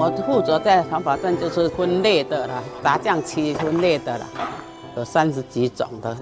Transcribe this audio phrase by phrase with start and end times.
[0.00, 4.26] 我负责在环保站就是分类的啦，杂酱区分类的啦，
[4.96, 6.16] 有三十几种的。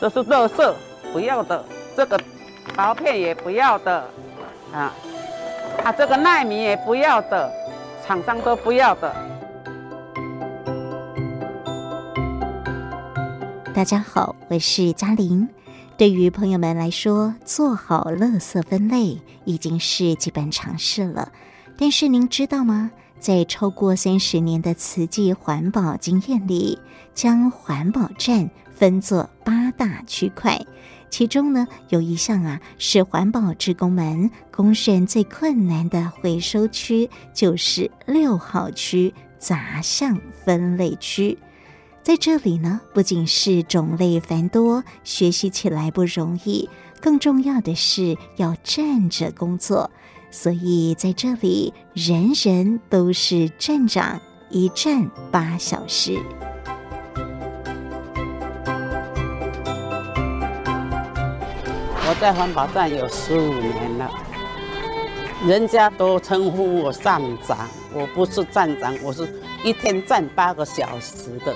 [0.00, 0.72] 这是垃圾，
[1.12, 1.64] 不要的。
[1.96, 2.16] 这个
[2.76, 4.04] 薄片也不要的，
[4.72, 4.94] 啊，
[5.82, 7.52] 啊，这个奈米也不要的，
[8.06, 9.12] 厂商都不要的。
[13.74, 15.48] 大家好，我是嘉玲。
[15.96, 21.32] 对于朋友们来说，做好垃圾分类已经是基本常识了。
[21.76, 22.92] 但是您知道吗？
[23.24, 26.78] 在超过三十年的慈济环保经验里，
[27.14, 30.60] 将环保站分作八大区块，
[31.08, 41.38] 其中呢有一项啊是环保职工们公认最困难的回收区，就是六号区杂项分类区。
[42.02, 46.68] 在这里呢，不仅是种类繁多，学习起来不容易，
[47.00, 49.90] 更重要的是要站着工作。
[50.34, 54.20] 所以在这里，人人都是站长，
[54.50, 56.20] 一站八小时。
[61.96, 64.10] 我在环保站有十五年了，
[65.46, 67.56] 人家都称呼我站长，
[67.92, 69.32] 我不是站长，我是
[69.62, 71.54] 一天站八个小时的。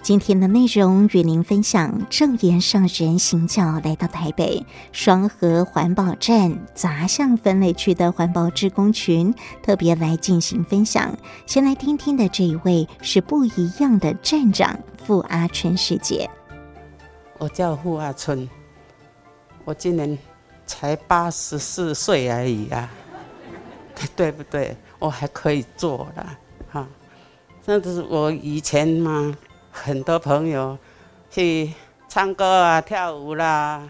[0.00, 11.14] 今天的内容与您分享，正言上人行脚来到台北双和环保站杂项分类区的环保志工群，特别来进行分享。
[11.46, 16.30] 先来听听的这一位是不一样的站长傅阿春师姐。
[17.36, 18.48] 我叫傅阿春，
[19.64, 20.16] 我今年
[20.64, 22.88] 才八十四岁而已啊，
[24.16, 24.74] 对不对？
[24.98, 26.26] 我还可以做的
[26.70, 26.88] 哈，
[27.66, 29.36] 那是我以前嘛。
[29.84, 30.76] 很多朋友
[31.30, 31.72] 去
[32.08, 33.88] 唱歌啊、跳舞啦，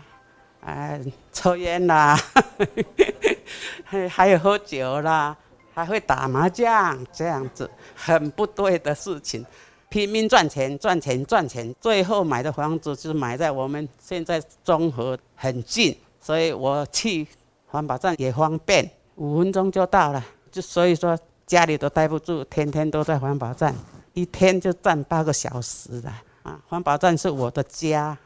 [0.65, 0.99] 啊，
[1.33, 2.19] 抽烟啦，
[3.85, 5.37] 还 还有喝酒啦，
[5.75, 9.45] 还会打麻将，这样子很不对的事情。
[9.89, 17.27] 拼命赚钱，赚钱，赚钱，最后买的房子就是买在我们现在中和很近，所以我去
[17.67, 20.23] 环保站也方便，五分钟就到了。
[20.53, 23.75] 就所以说家里都待不住，天天都在环保站。
[24.19, 26.13] 一天就站八个小时了
[26.43, 26.61] 啊！
[26.67, 28.19] 环保站是我的家，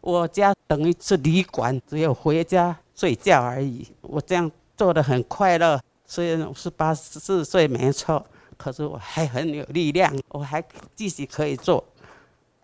[0.00, 3.86] 我家等于是旅馆，只有回家睡觉而已。
[4.00, 10.60] 我这样做的很快乐，虽然我是八十四岁没错，可是我还很有力量，我还
[10.96, 11.84] 继续可以做。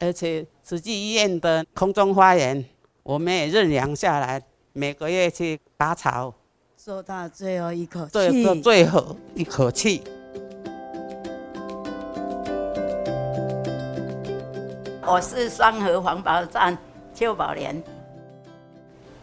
[0.00, 2.64] 而且慈济医院的空中花园，
[3.04, 4.42] 我们也认养下来，
[4.72, 6.34] 每个月去拔草，
[6.76, 10.02] 做到最后一口气，做到最后一口气。
[15.06, 16.76] 我是双和环保站
[17.14, 17.82] 邱宝莲，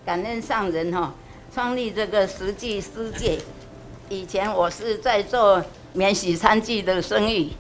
[0.06, 1.12] 感恩上人哈，
[1.54, 3.40] 创立这个实际世界。
[4.08, 7.56] 以前我是在做免洗餐具的生意，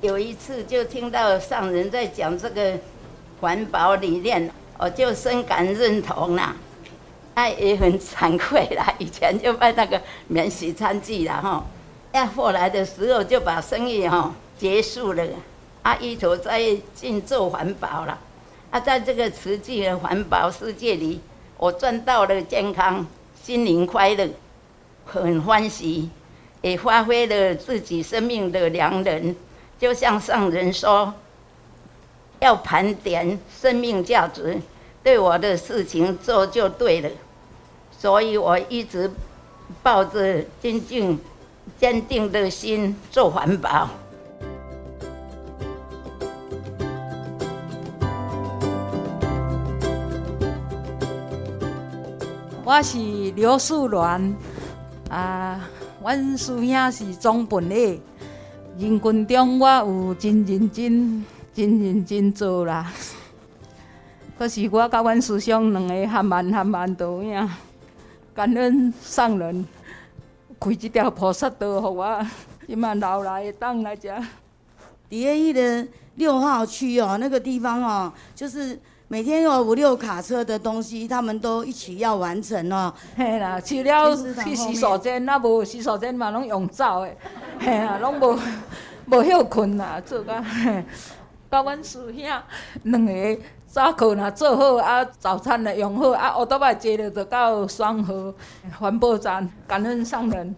[0.00, 2.78] 有一次就听到上人在讲这个
[3.40, 6.56] 环保理念，我就深感认同啦。
[7.34, 11.64] 哎，也很惭愧啦，以前就卖那个免洗餐具啦哈，
[12.12, 15.24] 要后来的时候就把生意哈结束了。
[15.82, 18.18] 啊，一头在尽做环保了。
[18.70, 21.20] 啊，在这个慈济的环保世界里，
[21.56, 23.06] 我赚到了健康、
[23.42, 24.28] 心灵快乐，
[25.04, 26.08] 很欢喜，
[26.62, 29.34] 也发挥了自己生命的良能。
[29.78, 31.14] 就像上人说，
[32.38, 34.60] 要盘点生命价值，
[35.02, 37.10] 对我的事情做就对了。
[37.98, 39.10] 所以我一直
[39.82, 41.18] 抱着坚定、
[41.78, 43.88] 坚定的心做环保。
[52.72, 52.98] 我是
[53.32, 54.32] 刘素兰，
[55.08, 55.60] 啊，
[56.00, 58.00] 阮师兄是总本的，
[58.78, 62.92] 人群中我有真认真、真认真做啦。
[64.38, 67.50] 可是我甲阮师兄两个还蛮还蛮多影，
[68.32, 69.66] 感恩上人
[70.60, 72.24] 开一条菩萨道，互我
[72.68, 74.14] 今嘛老来当来遮。
[75.08, 78.78] 第一的六号区哦，那个地方哦，就是。
[79.12, 82.94] 每天有五六卡车的东西，他们都一起要完成哦。
[83.16, 87.10] 嘿啦，除了去洗手间，那无洗手间嘛，拢用走的。
[87.58, 88.38] 嘿啊，拢无
[89.06, 90.40] 无休困啦，做甲。
[91.50, 92.42] 甲阮师兄
[92.84, 98.32] 两个早课若做好，啊早餐若用好，啊乌多摆接着就到双河
[98.78, 100.54] 环保站，感恩上人。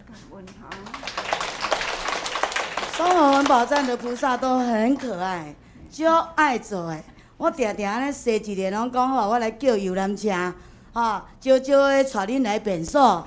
[2.93, 5.54] 双河环保站的菩萨都很可爱，
[5.90, 7.02] 就爱做诶。
[7.43, 10.31] 我定定安尼说一个，拢讲吼，我来叫游览车，
[10.93, 13.27] 吼，招招的带恁来便所，吼，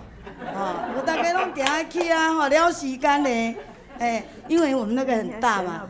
[0.96, 3.58] 有大家拢定爱去啊，吼，了时间嘞，
[4.00, 5.82] 哎，因为我们那个很大嘛。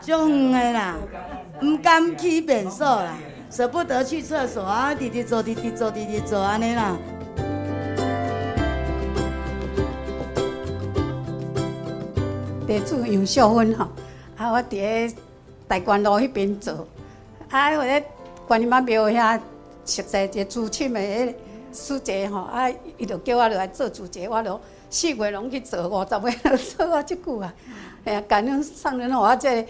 [0.00, 0.96] 种的啦，
[1.62, 3.14] 唔敢去便所啦，
[3.48, 6.96] 舍不得去厕所啊，直直做，直直做，直直做安尼啦。
[12.66, 13.86] 地主杨秀芬吼，
[14.36, 15.14] 啊，我伫个
[15.68, 16.86] 大观路迄边做，
[17.50, 18.04] 啊，我咧
[18.46, 19.38] 观音妈庙遐
[19.84, 21.34] 熟悉一个珠玺的迄
[21.72, 24.60] 师姐吼，啊，伊就叫我来做主节，我就
[24.90, 27.52] 四月拢去做，五十个做啊，即久啊，
[28.04, 29.66] 哎呀，感恩上人，我这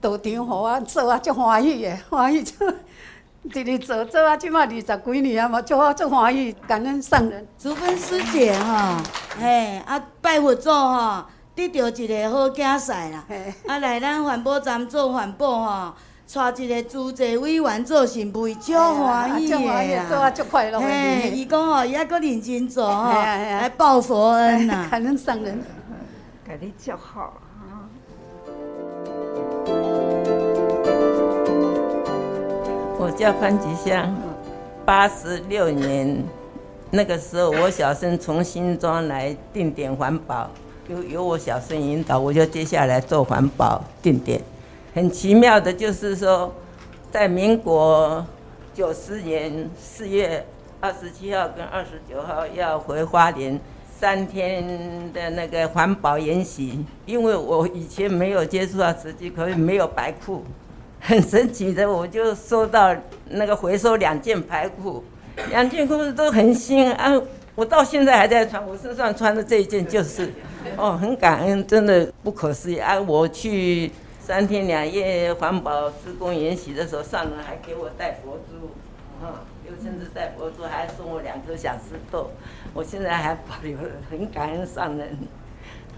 [0.00, 2.70] 道场互我做啊，足欢喜的， 欢喜做，
[3.50, 7.46] 直直做做啊，即满二十几年啊，嘛足啊足欢喜，感恩上人。
[7.58, 9.02] 淑芬师姐吼，
[9.40, 11.24] 嘿，啊，拜佛做吼。
[11.56, 13.24] 得到一个好竞赛啦，
[13.66, 15.94] 啊来咱环保站做环保吼，
[16.34, 20.78] 带一个主席委员做新妇，足欢喜的做啊足快乐。
[20.78, 24.86] 嘿，伊讲吼，伊还阁认真做吼，来报佛恩呐。
[24.90, 25.58] 感恩上人，
[26.46, 27.32] 给你叫好。
[32.98, 34.14] 我叫潘吉香，
[34.84, 36.22] 八十六年
[36.90, 40.50] 那个时候，我小生从新庄来定点环保。
[40.88, 44.40] 由由我小孙引导，我就接下来做环保定点。
[44.94, 46.54] 很奇妙的，就是说，
[47.10, 48.24] 在民国
[48.72, 50.46] 九十年四月
[50.80, 53.58] 二十七号跟二十九号要回花莲
[53.98, 56.84] 三天的那个环保研习。
[57.04, 60.44] 因为我以前没有接触到慈济，可以没有白裤，
[61.00, 62.94] 很神奇的，我就收到
[63.30, 65.02] 那个回收两件白裤，
[65.50, 67.20] 两件裤子都很新啊。
[67.56, 70.30] 我到现在还在穿，我身上穿的这一件就是，
[70.76, 73.00] 哦，很感恩，真的不可思议啊！
[73.00, 82.30] 我去三天两夜环保职工研习的时候，上人还给我带佛珠，啊，又甚至带佛珠，还送我两颗小石头，
[82.74, 85.16] 我现在还保留了，很感恩上人。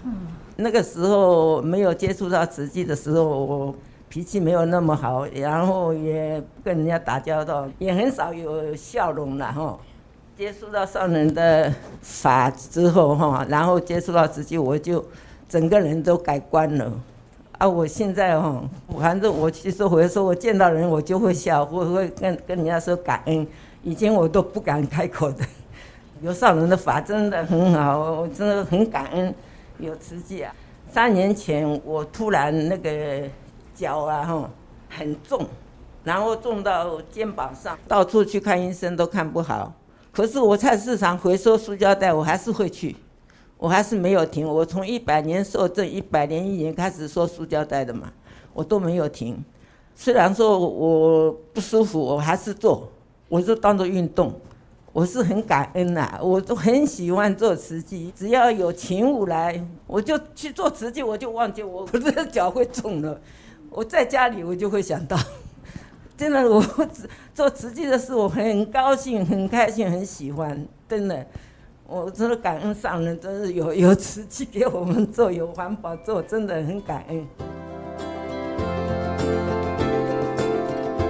[0.05, 3.75] 嗯，那个时候没有接触到慈济的时候，我
[4.07, 9.77] 脾气没有那么好，然后也跟人家打交道，也很少有笑容了哈。
[10.39, 11.69] 接触到上人的
[12.01, 15.03] 法之后哈，然后接触到自己，我就
[15.49, 16.89] 整个人都改观了。
[17.57, 18.63] 啊，我现在哈，
[18.97, 23.45] 反正我其实回说，我见到人我就会笑，我会跟跟人家说感恩。
[23.83, 25.43] 以前我都不敢开口的。
[26.23, 29.35] 有上人的法真的很好，我真的很感恩
[29.77, 30.55] 有慈济啊。
[30.89, 33.27] 三年前我突然那个
[33.75, 34.49] 脚啊哈
[34.87, 35.45] 很重，
[36.05, 39.73] 然后重到肩膀上，到处去看医生都看不好。
[40.19, 42.93] 可是我菜市场回收塑胶袋，我还是会去，
[43.57, 44.45] 我还是没有停。
[44.45, 48.11] 我从一百年受证一百零一年开始收塑胶袋的嘛，
[48.53, 49.41] 我都没有停。
[49.95, 52.91] 虽然说我不舒服，我还是做，
[53.29, 54.33] 我就当做运动。
[54.91, 58.11] 我是很感恩呐、我都很喜欢做慈济。
[58.13, 63.17] 只要有勤务来，我就去做慈济，我就忘记我我这个脚会肿了。
[63.69, 65.17] 我在家里，我就会想到。
[66.19, 66.61] 真的，我
[67.33, 70.67] 做慈济的事，我很高兴、很开心、很喜欢。
[70.85, 71.25] 真的，
[71.87, 77.25] 我真的感恩上人，真是有有慈济给我们做，有环保做，真的很感恩。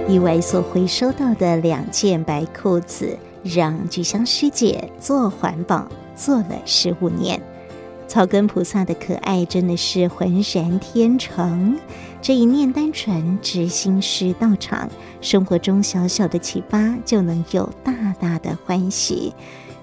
[0.06, 7.42] 意外所回收到的两件白裤子，让菊香师姐做环保做了十五年。
[8.10, 11.78] 草根菩萨的可爱真的是浑然天成。
[12.20, 14.90] 这一念单纯，知心师道场，
[15.20, 19.32] 生活中小小的启发就能有大大的欢喜。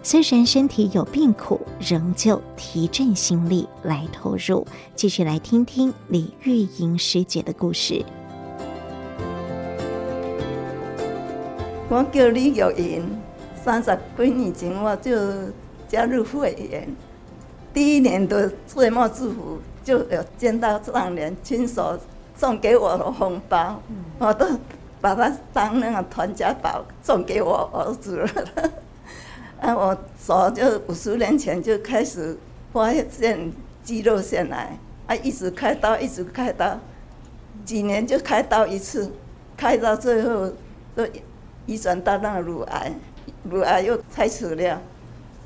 [0.03, 4.67] 虽然身体有病苦，仍旧提振心力来投入。
[4.93, 8.03] 继续来听听李玉莹师姐的故事。
[11.87, 13.09] 我叫李玉莹，
[13.55, 15.15] 三十几年前我就
[15.87, 16.93] 加入会员，
[17.77, 21.95] 第一年的岁末祝福就有见到上人亲手。
[22.35, 23.79] 送给我的红包，
[24.17, 24.47] 我都
[24.99, 28.29] 把它当那个传家宝送给我儿子了。
[29.61, 32.35] 啊，我手就五十年前就开始
[32.73, 33.51] 发现
[33.83, 36.79] 肌肉腺癌，啊，一直开刀，一直开刀，
[37.63, 39.11] 几年就开刀一次，
[39.55, 40.51] 开到最后
[40.95, 41.07] 都
[41.67, 42.91] 遗传到那个乳癌，
[43.43, 44.81] 乳癌又拆除了，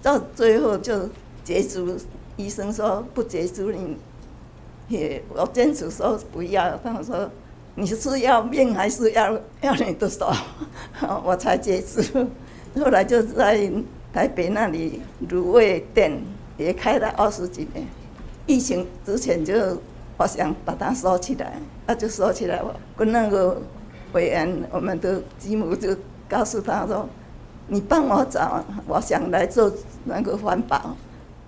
[0.01, 1.09] 到最后就
[1.45, 1.97] 截肢，
[2.45, 3.97] 医生说不截肢你。
[4.87, 7.29] 也我坚持说不要，他们说
[7.75, 10.29] 你是要命还是要要你的手，
[11.23, 12.03] 我才截肢。
[12.75, 13.71] 后来就在
[14.11, 16.21] 台北那里卤味店
[16.57, 17.87] 也开了二十几年。
[18.45, 19.53] 疫情之前就
[20.17, 21.53] 我想把它收起来，
[21.87, 22.61] 那就收起来。
[22.61, 23.61] 我跟那个
[24.11, 25.95] 委员，我们的继母就
[26.27, 27.07] 告诉他说
[27.67, 29.71] ：“你帮我找，我想来做
[30.03, 30.97] 那个环保。”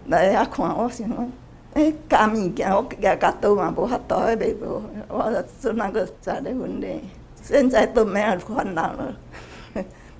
[0.08, 1.32] 来遐看，我想讲，
[1.74, 7.02] 诶，夹物件我夹夹刀嘛，无法度，迄卖无，我就做那个在咧婚礼，
[7.42, 9.16] 现在都没有烦恼了，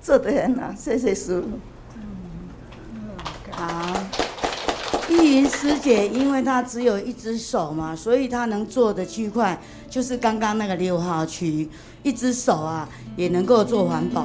[0.02, 1.48] 做得很好，谢谢师父。
[3.50, 3.94] 好，
[5.06, 9.56] 碧云师姐，因为她只有一只手嘛，所以她能做的区块
[9.88, 11.68] 就是刚刚那个六号区，
[12.02, 14.24] 一只手啊也能够做环保。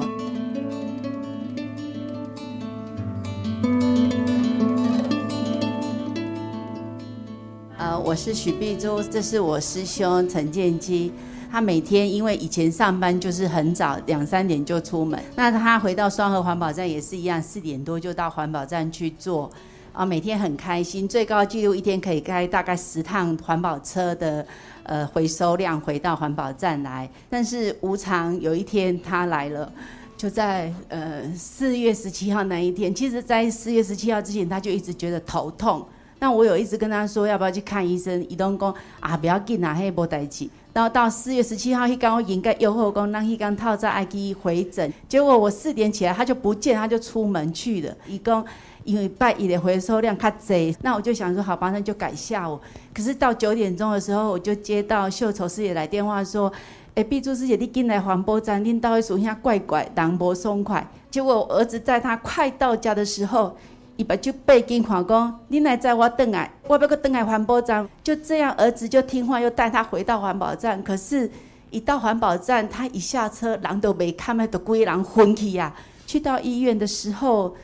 [8.10, 11.12] 我是许碧珠，这是我师兄陈建基。
[11.48, 15.22] 他每天因为以前上班就是很早，两三点就出门。
[15.36, 19.48] 那他回到双和环保站也是一样，四点多就到环保站去做。
[19.92, 24.44] 啊，每天很开心，最高纪录一天可以开大概十趟环保车的
[24.82, 27.08] 呃回收量回到环保站来。
[27.28, 29.72] 但是无常有一天他来了，
[30.16, 32.92] 就在呃四月十七号那一天。
[32.92, 35.86] 其实，在四月十七号之前，他就一直觉得头痛。
[36.20, 40.48] 那我有一直跟他说要不要去看医生，伊拢讲啊不要紧啊，迄无代志。
[40.72, 44.92] 然后到四月十七号，他刚我应该又后讲，让他刚套在爱基回诊。
[45.08, 47.92] 结果我四点起来，他就不见，他就出门去了。
[48.06, 48.44] 伊讲
[48.84, 52.60] 因为拜一的回收量较济，那我就想说好吧，那就改下午。
[52.94, 56.52] 可是到九点钟的时候，我就接到秀丑师姐来电话说
[56.94, 63.56] ：“哎，碧珠师姐，你进来环保站，恁到底属下怪怪，人无爽快。”结果我儿子在他快到家的时候。
[64.00, 67.86] 一把就背肩看讲，你来载我等来，我要个等来环保站。
[68.02, 70.82] 就这样，儿子就听话，又带他回到环保站。
[70.82, 71.30] 可是，
[71.70, 75.70] 一到环保站，他一下车，人都没看到，都规人昏去呀。
[76.06, 77.54] 去到医院的时候，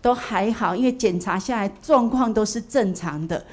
[0.00, 3.44] 都还好，因为检查下来状况都是正常的。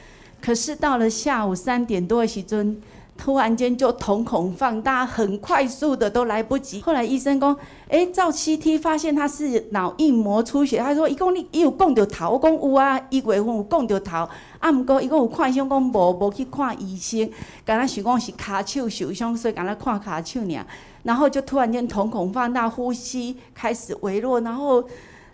[0.41, 2.81] 可是到了下午三点多的时阵。
[3.23, 6.81] 突然间就瞳孔放大，很快速的都来不及。
[6.81, 7.55] 后来医生讲，
[7.87, 10.79] 哎，照 CT 发现他是脑硬膜出血。
[10.79, 14.27] 他说，伊讲你伊有讲到头，我讲有啊，一月份有讲到头。
[14.57, 17.29] 啊，毋过伊讲有看医生讲无，无去看医生，
[17.63, 20.65] 敢若想讲是骹手受伤，所以敢若看骹手尔。
[21.03, 24.83] 然后就突然间瞳孔放大，呼吸开始微弱，然后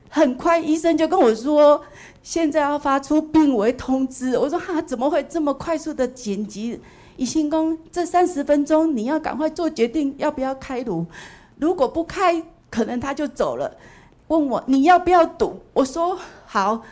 [0.10, 1.82] 很快医生就跟我说，
[2.22, 4.38] 现在要发出病危通知。
[4.38, 6.77] 我说哈，怎么会这么快速的紧急？
[7.17, 11.05] 医生讲，这三十分钟你要赶快做决定，要不要开颅？
[11.57, 13.75] 如果不开，可能他就走了。
[14.27, 15.59] 问我你要不要赌？
[15.74, 16.83] 我说好，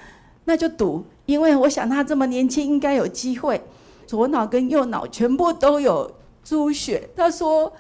[0.46, 3.62] 那就赌，因为我想他这么年轻，应该有机会。
[4.08, 6.12] 左脑跟右脑全部都有
[6.44, 7.10] 出血。
[7.16, 7.72] 他说，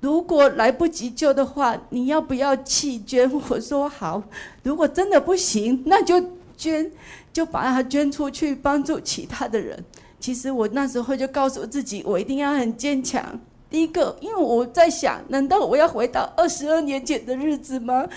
[0.00, 3.30] 如果来不及救的话，你要不要弃捐？
[3.48, 4.22] 我说好。
[4.62, 6.22] 如果真的不行，那就
[6.56, 6.90] 捐，
[7.32, 9.84] 就把它捐出去，帮助其他的人。
[10.20, 13.40] 其实我那时候就告诉自己，我一定要很坚强。
[13.70, 18.08] 第一个，因为我在想，难道我要回到二十二年前的日子吗？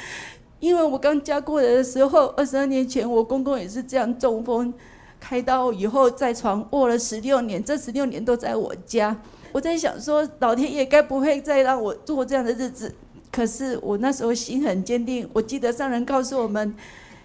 [0.59, 4.73] 因为我刚嫁过来的时候，二十二年前我公公也是这样中风，
[5.19, 9.15] 开刀以后在床卧了十六年，这十六年都在我家。
[9.51, 12.95] 我在想说，老天爷该不会再让我过这样的日子？
[13.31, 15.29] 可是我那时候心很坚定。
[15.33, 16.73] 我记得上人告诉我们。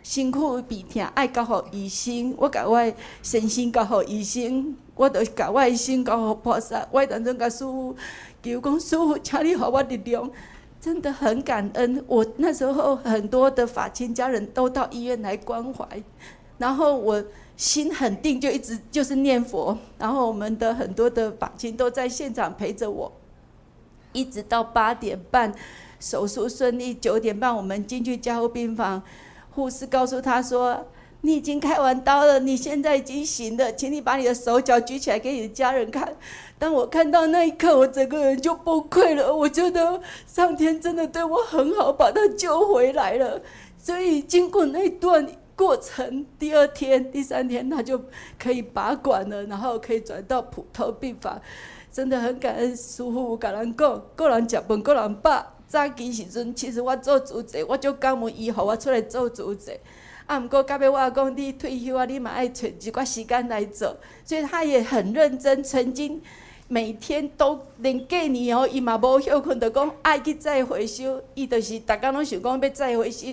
[0.07, 2.33] 辛苦比疼，爱交互医生。
[2.39, 2.81] 我甲我
[3.25, 6.87] 身心交互医生，我着甲我心交互菩萨。
[6.93, 7.93] 我当中甲师父
[8.41, 10.31] 求讲，师父，请你给我力量，
[10.81, 12.05] 真的很感恩。
[12.07, 15.85] 我那时候很多的法亲家人都到医院来关怀，
[16.59, 17.25] 然后我
[17.57, 19.77] 心很定，就一直就是念佛。
[19.99, 23.11] 然后我们的很多的法亲都在现场陪着我，
[24.13, 25.53] 一直到八点半
[25.99, 29.03] 手术顺利，九点半我们进去加护病房。
[29.57, 30.87] 护士告诉他说
[31.23, 36.15] ：“你已经开完刀了，你现在已经行了，请你把你的手脚举起来给你的家人看。”
[36.59, 39.35] 当我看到那一刻，我整个人就崩溃了。
[39.35, 43.41] 我觉得上天真的对我很好，把他救回来了。
[43.79, 47.99] 所以经过那段过程，第二天、第三天他就
[48.39, 51.41] 可以拔管了，然后可以转到普通病房。
[51.91, 55.47] 真的很感恩师父，跟人讲，个人吃饭，个人饱。
[55.69, 59.79] 早期时阵，其实我做主持，我就感恩伊，互我出来做主持。
[60.27, 63.97] 啊，毋过到尾我讲你退休啊，你嘛爱找一寡时间来做。
[64.25, 66.21] 所以他也很认真，曾经
[66.69, 71.23] 每天都连过年哦，伊嘛无休困，就讲爱去再回收。
[71.35, 73.29] 伊就是逐工拢想讲要再回收。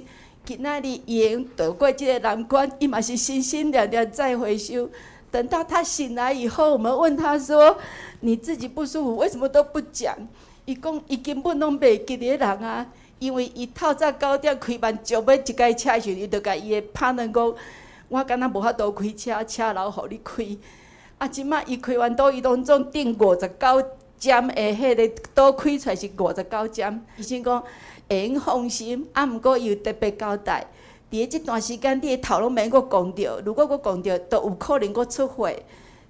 [0.46, 4.90] 今仔日伊度过即个难关，伊嘛是心心念念再回收。
[5.32, 7.76] 等到他醒来以后，我们问他说
[8.22, 10.16] ：“你自己不舒服，为什么都不讲？”
[10.66, 12.86] 伊讲，伊根本拢袂记得人啊，
[13.20, 17.54] 因为伊透早九点开办就要一架车时，伊就甲伊的拍人讲，
[18.08, 20.46] 我敢若无法度开车，车留互你开。
[21.18, 23.82] 啊，即摆伊开完刀，伊拢总定五十九
[24.18, 27.06] 针的迄个刀开出来是五十九针。
[27.18, 27.62] 医生讲
[28.10, 30.66] 会用放心，啊，毋过伊有特别交代，
[31.12, 35.52] 伫即段时间，你的头拢免阁讲着，如果阁讲着，都有可能阁出货。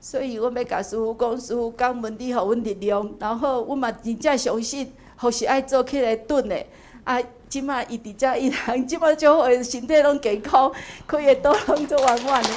[0.03, 3.10] 所以，阮要甲师傅讲，师傅讲问题，互阮力量。
[3.17, 6.65] 然后，阮嘛真正相信，或是爱做起来炖的。
[7.05, 7.17] 啊，
[7.48, 10.69] 即马伊伫遮，伊人即马足好，身体拢健康，
[11.07, 12.50] 开个刀拢做弯弯的，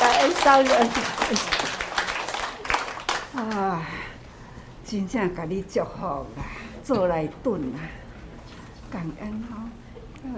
[0.00, 0.88] 感恩上人。
[3.36, 3.86] 啊，
[4.84, 6.42] 真正甲你祝福啦，
[6.82, 7.78] 做来炖啦，
[8.90, 10.32] 感恩吼。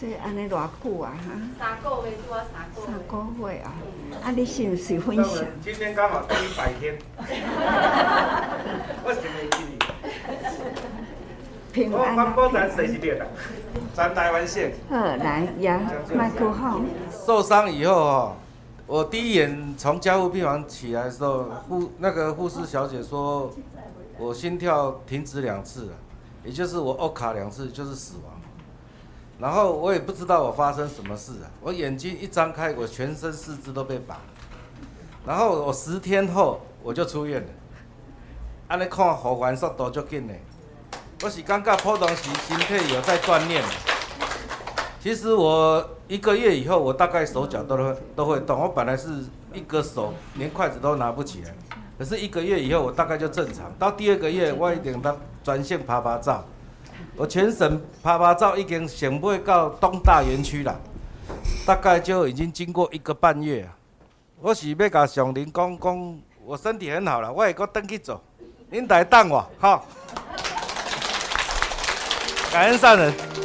[0.00, 1.14] 这安尼偌久啊？
[1.16, 1.22] 哈，
[1.56, 2.84] 三个月多三个月。
[2.84, 3.16] 三个
[3.52, 3.72] 月啊？
[4.24, 5.44] 啊，你是不是分享？
[5.62, 6.98] 今天刚好第一百天。
[9.04, 9.78] 我是没记你。
[11.92, 13.24] 我环保站谁是列的？
[13.94, 14.74] 咱台湾县。
[14.90, 15.80] 好，来呀，
[16.12, 16.86] 麦克风。
[17.24, 18.34] 受伤以后哦，
[18.88, 23.52] 我第一眼从加护病房起来的时候，护那个护士小姐说，
[24.18, 25.88] 我心跳停止两次，
[26.44, 28.33] 也就是我欧卡两次，就是死亡。
[29.44, 31.44] 然后我也不知道我发生什么事啊！
[31.60, 34.18] 我眼睛一张开，我全身四肢都被拔。
[35.26, 37.48] 然后我十天后我就出院了。
[38.68, 40.32] 按你看复原速度足紧的，
[41.22, 43.62] 我是感觉普通时身体有在锻炼。
[44.98, 48.58] 其实我一个月以后，我大概手脚都会都会动。
[48.58, 49.10] 我本来是
[49.52, 51.54] 一个手连筷子都拿不起来，
[51.98, 53.70] 可是一个月以后，我大概就正常。
[53.78, 56.42] 到第二个月，我一定当专线趴趴走。
[57.16, 60.76] 我全省趴趴走已经上尾到东大园区了，
[61.64, 63.70] 大概就已经经过一个半月啊。
[64.40, 68.20] 我是要甲上林讲讲，我身体很好了，我会阁登去做，
[68.68, 69.86] 您在等我，好。
[72.50, 73.43] 感恩上人。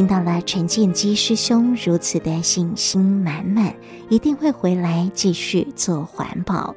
[0.00, 3.74] 听到了陈建基师兄如此的信心满满，
[4.08, 6.74] 一定会回来继续做环保。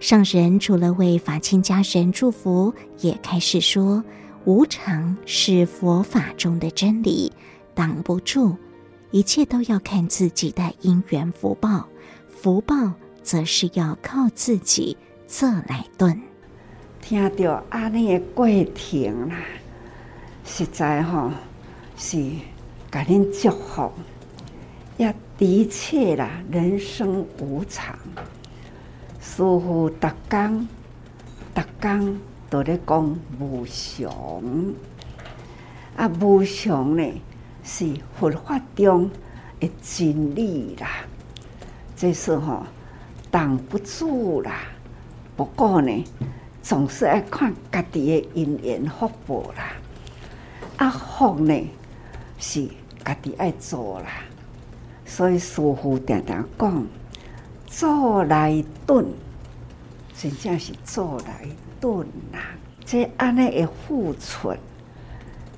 [0.00, 4.02] 上人除了为法亲家人祝福，也开始说：
[4.46, 7.30] 无常是佛法中的真理，
[7.74, 8.56] 挡不住，
[9.10, 11.86] 一切都要看自己的因缘福报。
[12.28, 14.96] 福报则是要靠自己
[15.26, 16.18] 做来顿。
[17.02, 19.36] 听到阿尼的过程啦，
[20.46, 21.30] 实在哈
[21.98, 22.26] 是。
[22.94, 23.90] 甲恁祝福，
[24.98, 27.98] 也的确啦，人生无常。
[29.20, 30.68] 师父逐工
[31.52, 34.08] 逐工都在讲无常，
[35.96, 37.20] 啊，无常呢
[37.64, 39.10] 是佛法中
[39.58, 40.88] 的真理啦。
[41.96, 42.62] 这是吼
[43.28, 44.68] 挡不住啦。
[45.36, 46.04] 不过呢，
[46.62, 49.72] 总是爱看家己的因缘福报啦。
[50.76, 51.70] 啊，福呢
[52.38, 52.68] 是。
[53.04, 54.06] 家己爱做啦，
[55.04, 56.86] 所以师傅常常讲，
[57.66, 59.04] 做来炖，
[60.16, 61.46] 真正是做来
[61.80, 62.40] 炖啦。
[62.84, 64.54] 这安尼的付出，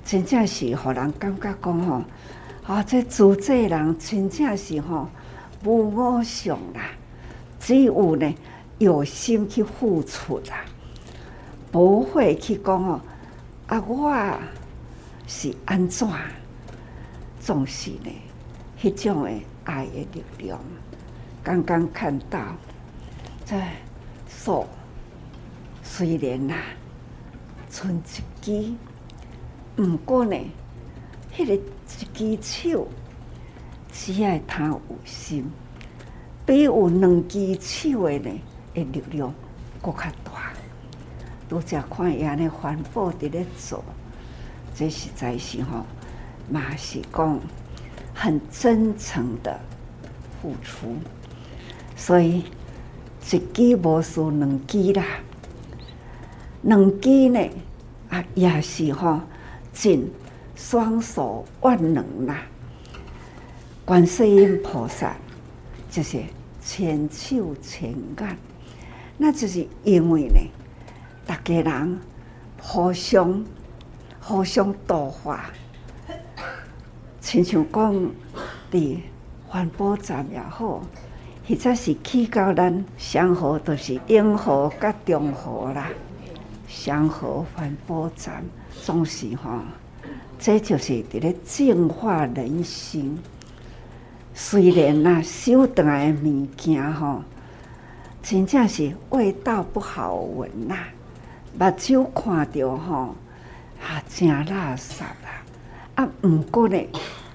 [0.03, 2.01] 真正是互人感觉讲吼，
[2.65, 5.07] 啊，这做这人真正是吼
[5.63, 6.81] 无我相啦。
[7.59, 8.35] 只有呢
[8.77, 10.63] 有心去付出啦，
[11.71, 13.01] 不会去讲哦，
[13.67, 14.39] 啊，我
[15.27, 16.07] 是安怎？
[17.47, 18.11] 总是呢，
[18.77, 19.31] 迄种的
[19.63, 20.59] 爱的力量。
[21.41, 22.41] 刚刚看到，
[23.45, 23.55] 这
[24.27, 24.67] 手
[25.81, 26.55] 虽然呐，
[27.69, 28.01] 剩一
[28.41, 28.73] 支，
[29.77, 30.35] 不过呢，
[31.33, 31.55] 迄、个
[32.17, 32.85] 一支手，
[33.93, 35.49] 只要他有心，
[36.45, 38.41] 比有两支手的呢，
[38.73, 39.33] 的力量
[39.81, 40.51] 搁较大。
[41.47, 43.81] 拄则看伊安尼环保伫咧做，
[44.75, 45.85] 这实在是吼。
[46.49, 47.39] 嘛是讲
[48.13, 49.59] 很真诚的
[50.41, 50.95] 付出，
[51.95, 52.43] 所以
[53.31, 55.03] 一支无输两支啦，
[56.61, 57.49] 两支呢
[58.09, 59.19] 啊也是吼
[59.73, 60.09] 尽
[60.55, 62.41] 双手万能啦。
[63.83, 65.15] 观世音菩萨
[65.89, 66.21] 就是
[66.61, 68.37] 千手千眼，
[69.17, 70.39] 那就是因为呢，
[71.25, 71.99] 大家人
[72.61, 73.45] 互相
[74.21, 75.49] 互相度化。
[77.27, 77.93] 亲像讲，
[78.71, 78.97] 伫
[79.49, 80.81] 环保站也好，
[81.45, 85.89] 或者是去到咱上河，都是永和甲中和啦。
[86.69, 88.41] 上河环保站
[88.81, 89.59] 总是吼，
[90.39, 93.19] 这就是伫咧净化人心。
[94.33, 97.21] 虽然呐，收倒来物件吼，
[98.23, 100.77] 真正是味道不好闻呐，
[101.59, 103.13] 目睭看着吼，
[103.85, 105.43] 啊，真垃圾啦。
[105.95, 106.77] 啊，毋过呢，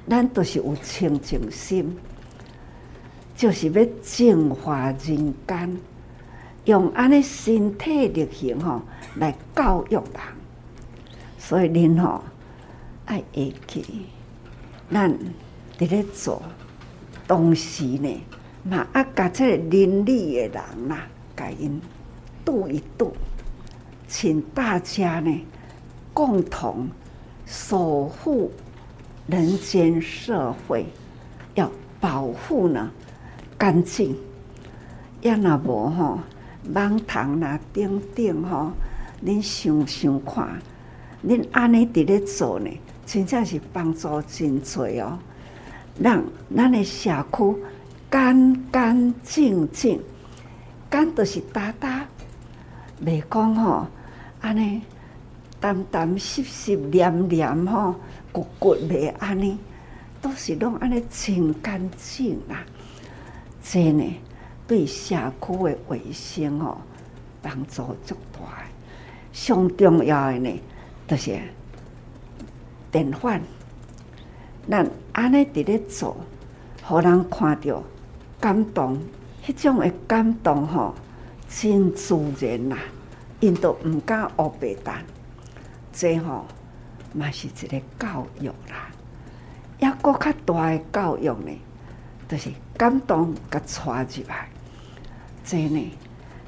[0.08, 1.96] 咱都是有清净心，
[3.36, 5.76] 就是要净化人间，
[6.64, 8.82] 用安尼身体力行吼
[9.16, 10.22] 来教育人，
[11.38, 12.22] 所以恁吼
[13.06, 14.06] 爱会记，
[14.90, 15.10] 咱
[15.78, 16.42] 伫咧做，
[17.26, 18.20] 同时呢
[18.64, 21.80] 嘛啊，甲这个邻里的人啦，甲因
[22.44, 23.12] 度一度，
[24.06, 25.40] 请大家呢
[26.12, 26.88] 共同
[27.46, 28.52] 守护
[29.32, 30.84] 人间社会，
[31.54, 32.90] 要保护呢
[33.56, 34.14] 干净，
[35.22, 36.18] 要那无吼。
[36.74, 38.70] 网桶啦，等等吼，
[39.24, 40.60] 恁想想看，
[41.26, 42.70] 恁安尼伫咧做呢，
[43.06, 45.18] 真正是帮助真多哦。
[45.98, 46.22] 让
[46.54, 47.56] 咱的社区
[48.10, 49.98] 干干净净，
[50.90, 52.06] 干就是哒哒，
[53.02, 53.86] 袂讲吼，
[54.42, 54.82] 安尼
[55.58, 57.94] 淡淡湿湿黏黏吼，
[58.32, 59.58] 骨骨袂安尼，
[60.20, 62.64] 都是拢安尼清干净啦，
[63.62, 64.04] 真呢。
[64.66, 66.78] 对社区的卫生哦，
[67.42, 68.64] 帮助足大。
[69.32, 70.60] 上重要的呢，
[71.06, 71.38] 就是
[72.90, 73.42] 典范。
[74.70, 76.16] 咱安尼伫咧做，
[76.82, 77.82] 互人看到
[78.40, 78.98] 感动，
[79.44, 80.94] 迄种的感动吼，
[81.48, 82.78] 真自然呐。
[83.40, 85.04] 因都毋敢乌白蛋，
[85.92, 86.46] 这吼
[87.14, 88.90] 嘛是一个教育啦。
[89.78, 91.50] 抑搁较大诶教育呢，
[92.28, 94.48] 就是感动甲带入来。
[95.44, 95.98] 这呢，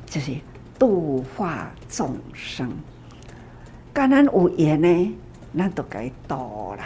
[0.06, 0.36] 就是
[0.78, 2.70] 度化众生。
[3.92, 5.14] 敢咱有缘呢，
[5.56, 6.84] 咱都该度啦。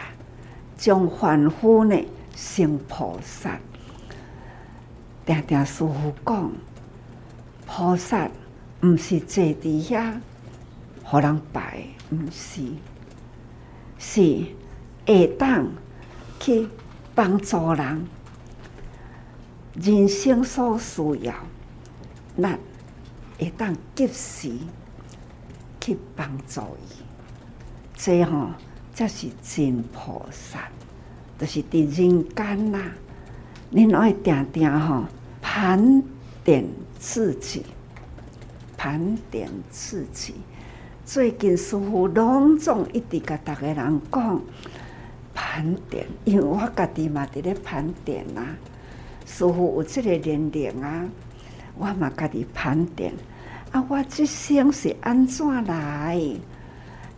[0.77, 1.97] 将凡夫呢
[2.35, 3.59] 成菩萨。
[5.27, 6.51] 定定师傅讲，
[7.67, 8.27] 菩萨
[8.83, 10.15] 毋是坐伫遐，
[11.05, 12.63] 互人拜，毋是，
[13.99, 14.45] 是
[15.07, 15.67] 会当
[16.39, 16.69] 去
[17.15, 18.07] 帮助人，
[19.75, 21.35] 人生所需要。
[22.41, 22.59] 咱
[23.39, 24.53] 会当及时
[25.81, 27.03] 去帮助伊，
[27.97, 28.51] 这吼
[28.95, 30.69] 才是真菩萨，
[31.39, 32.81] 就是伫人间呐。
[33.73, 35.05] 恁爱定定吼
[35.43, 36.03] 盘
[36.45, 36.65] 点
[36.99, 37.65] 自己，
[38.77, 40.35] 盘点自己。
[41.11, 44.43] 最近师父隆重一直甲逐个人讲
[45.33, 48.43] 盘点，因为我家己嘛伫咧盘点呐。
[49.25, 51.09] 师父有这个年龄啊。
[51.79, 53.15] 我嘛家己盘点，
[53.73, 56.21] 啊，我即生是安怎来？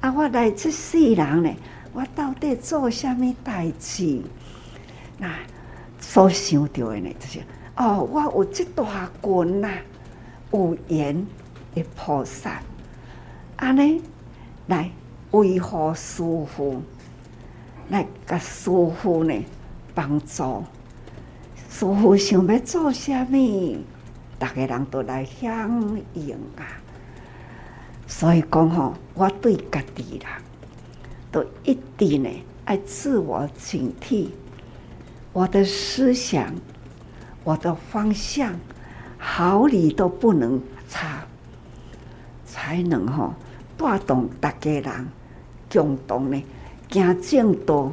[0.00, 1.52] 啊，我来这世人呢，
[1.92, 4.22] 我到底做啥物代志？
[5.18, 5.34] 那
[5.98, 7.40] 所想到的呢，就是
[7.74, 9.68] 哦，我有这大群呐，
[10.52, 11.26] 有缘
[11.74, 12.62] 的菩萨，
[13.60, 14.00] 安尼
[14.68, 14.90] 来
[15.32, 16.82] 维护师傅，
[17.90, 19.34] 来甲师傅呢
[19.94, 20.64] 帮助，
[21.68, 23.76] 师傅想要做啥物？
[24.38, 26.64] 大家人都来响应啊！
[28.06, 30.26] 所以讲吼，我对家己人
[31.30, 32.30] 都一定呢
[32.64, 34.30] 爱自我警惕，
[35.34, 36.54] 我的思想、
[37.44, 38.58] 我的方向，
[39.18, 41.26] 毫厘都不能差，
[42.46, 43.34] 才能吼
[43.80, 45.08] 带动大家人
[45.72, 46.44] 共同呢
[46.90, 47.90] 行正道，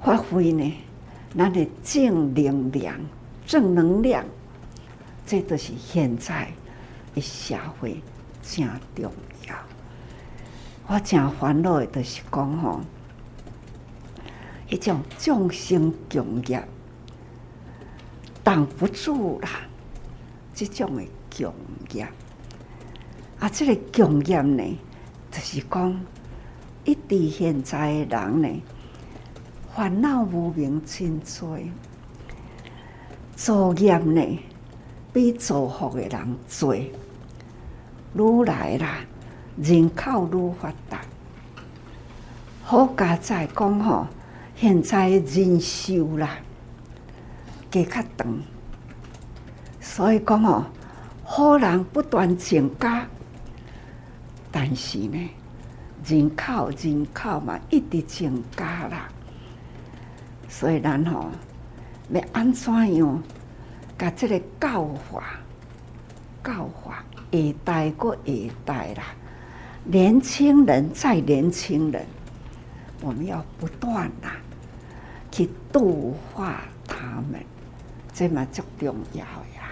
[0.00, 0.72] 发挥呢
[1.36, 2.96] 咱的正能量、
[3.44, 4.24] 正能量。
[5.26, 6.52] 这都是现在
[7.14, 8.00] 的社会
[8.40, 9.10] 真重
[9.48, 9.56] 要。
[10.86, 12.80] 我真烦恼的，就是讲吼，
[14.68, 16.62] 一种众生共业
[18.44, 19.48] 挡不住啦。
[20.54, 21.02] 这种的
[21.36, 21.52] 共
[21.94, 22.06] 业，
[23.38, 24.78] 啊，这个共业呢，
[25.30, 26.00] 就是讲，
[26.84, 28.62] 一直现在的人呢，
[29.74, 31.58] 烦恼无明真多，
[33.36, 34.38] 作业呢。
[35.12, 38.96] 比造福的人多，愈来啦，
[39.56, 41.02] 人口愈发达。
[42.64, 44.08] 好家在讲吼，
[44.56, 46.30] 现在人寿啦，
[47.70, 48.42] 加较长，
[49.80, 50.64] 所以讲吼，
[51.22, 53.06] 好人不断增加，
[54.56, 55.18] 但是呢，
[56.06, 59.08] 人口人口嘛一直增加啦，
[60.48, 61.28] 所以咱吼
[62.10, 63.20] 要安怎样？
[63.98, 65.24] 甲这个教化，
[66.44, 68.32] 教化下代过下
[68.64, 69.02] 代啦，
[69.82, 72.06] 年轻人再年轻人，
[73.00, 74.36] 我们要不断啦
[75.32, 77.44] 去度化他们，
[78.12, 79.68] 这嘛最重要呀。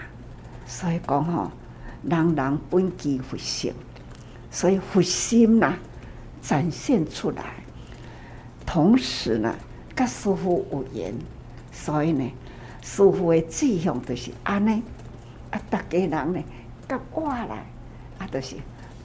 [0.65, 1.49] 所以讲吼，
[2.03, 3.73] 人人本具佛性，
[4.53, 5.73] 所以佛心呐
[6.39, 7.43] 展现出来，
[8.67, 9.53] 同时呢，
[9.95, 11.13] 跟师傅有缘，
[11.71, 12.31] 所以呢。
[12.85, 14.83] 师傅的志向就是安尼，
[15.51, 16.43] 啊，大家人呢
[16.85, 17.65] 甲我来，
[18.19, 18.57] 啊，就是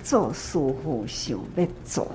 [0.02, 2.08] 做师傅想要做。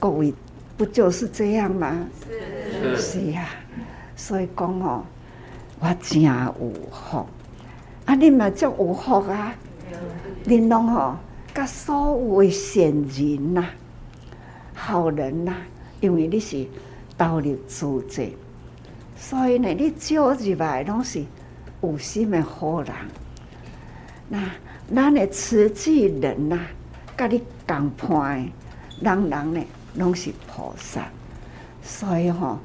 [0.00, 0.34] 各位
[0.76, 1.96] 不就是这样吗？
[2.28, 3.46] 是是啊，
[4.16, 5.04] 所以讲哦，
[5.78, 6.54] 我真有
[6.90, 7.24] 福，
[8.04, 9.54] 啊，你嘛足有福啊，
[10.44, 11.16] 恁拢吼，
[11.54, 13.70] 甲所有的善人呐、啊、
[14.74, 15.58] 好人呐、啊，
[16.00, 16.66] 因为你是
[17.16, 18.24] 投入助者，
[19.16, 21.24] 所以呢，你招入来拢是
[21.80, 22.92] 有心的好人。
[24.28, 24.50] 那
[24.92, 26.58] 咱的慈济人呐，
[27.16, 28.50] 甲你共伴的
[29.00, 29.60] 人人呢，
[29.94, 31.06] 拢是菩萨，
[31.82, 32.58] 所以吼，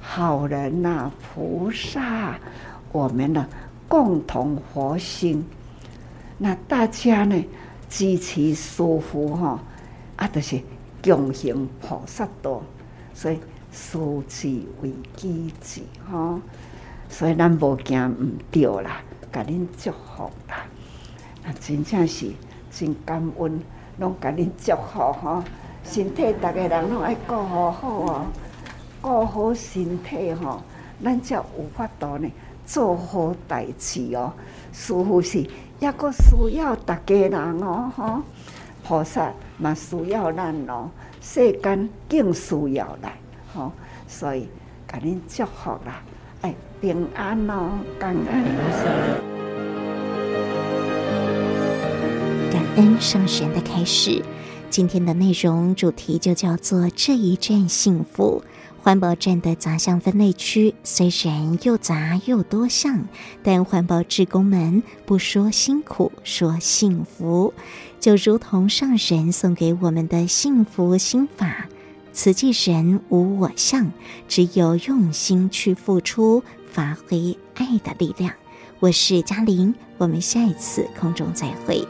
[0.00, 2.38] 好人呐，菩萨，
[2.90, 3.46] 我们呢
[3.86, 5.44] 共同佛心。
[6.38, 7.44] 那大家呢
[7.90, 9.58] 支持师傅吼，
[10.16, 10.62] 啊，就是
[11.02, 12.62] 共行菩萨道，
[13.12, 13.38] 所以
[13.72, 13.98] 师
[14.28, 14.48] 智
[14.80, 16.40] 为基智吼，
[17.08, 20.64] 所以咱无惊毋对啦，甲恁祝福啦。
[21.44, 22.30] 啊，真正是
[22.70, 23.60] 真感恩，
[23.98, 25.42] 拢甲恁祝福吼。
[25.82, 28.26] 身体，逐个人拢爱顾好好哦，
[29.02, 30.62] 顾好身体吼，
[31.02, 32.30] 咱才有法度呢
[32.72, 34.32] 做好代志哦。
[34.72, 38.22] 师父是抑个需要逐家人哦，吼，
[38.84, 40.88] 菩萨嘛需要咱哦，
[41.20, 43.12] 世间更需要咱
[43.52, 43.72] 吼，
[44.06, 44.48] 所以
[44.86, 46.00] 甲恁祝福啦，
[46.42, 48.44] 哎，平安哦，感恩。
[52.52, 54.22] 感恩圣神的开始。
[54.68, 58.44] 今天的内容主题就叫做“这一站幸福”。
[58.82, 63.04] 环保站的杂项分类区虽然又杂又多项，
[63.42, 67.52] 但环保志工们不说辛苦，说幸福，
[68.00, 71.68] 就如同上神送给我们的幸福心法
[72.14, 73.92] ：“慈济人无我相，
[74.26, 78.32] 只有用心去付出，发挥爱的力量。”
[78.80, 81.86] 我是嘉玲，我们下一次空中再会。